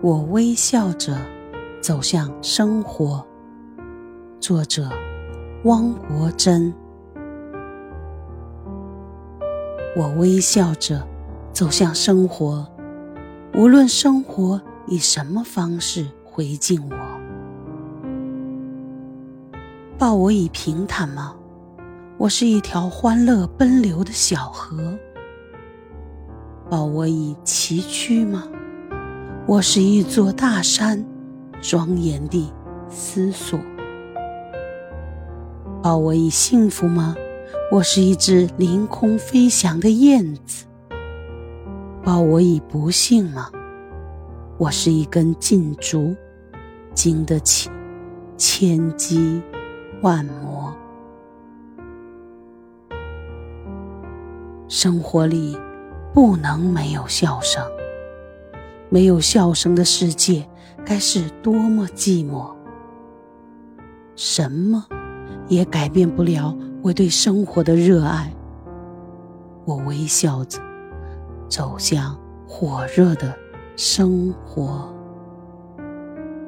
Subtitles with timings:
[0.00, 1.18] 我微笑着
[1.80, 3.26] 走向生活。
[4.38, 4.88] 作者：
[5.64, 6.72] 汪国真。
[9.96, 11.04] 我微笑着
[11.52, 12.64] 走向生活，
[13.54, 16.96] 无论生活以什么方式回敬我。
[19.98, 21.34] 抱我以平坦吗？
[22.18, 24.96] 我是一条欢乐奔流的小河。
[26.70, 28.44] 抱我以崎岖吗？
[29.48, 31.02] 我是一座大山，
[31.62, 32.52] 庄严地
[32.90, 33.58] 思索。
[35.82, 37.16] 抱我以幸福吗？
[37.72, 40.66] 我是一只凌空飞翔的燕子。
[42.04, 43.50] 抱我以不幸吗？
[44.58, 46.14] 我是一根劲竹，
[46.92, 47.70] 经得起
[48.36, 49.40] 千击
[50.02, 50.76] 万磨。
[54.68, 55.56] 生活里
[56.12, 57.66] 不能没有笑声。
[58.90, 60.48] 没有笑声的世界，
[60.84, 62.54] 该是多么寂寞！
[64.16, 64.84] 什么
[65.46, 68.32] 也改变不了我对生活的热爱。
[69.64, 70.58] 我微笑着
[71.48, 73.34] 走向火热的
[73.76, 74.92] 生活。